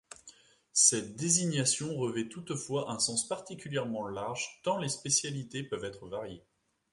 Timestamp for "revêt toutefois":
1.95-2.89